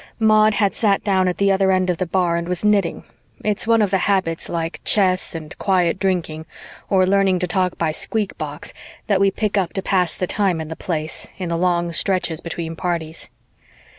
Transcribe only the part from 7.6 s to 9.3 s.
by squeak box, that we